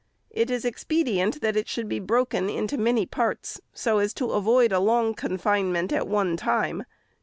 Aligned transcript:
It 0.31 0.49
is 0.49 0.65
expedient 0.65 1.41
that 1.41 1.55
it 1.55 1.67
should 1.67 1.87
be 1.87 1.99
broken 1.99 2.49
into 2.49 2.75
many 2.75 3.05
parts, 3.05 3.61
so 3.71 3.99
as 3.99 4.15
to 4.15 4.31
avoid 4.31 4.71
a 4.71 4.79
long 4.79 5.13
confinement 5.13 5.93
at 5.93 6.07
one 6.07 6.37
time. 6.37 6.85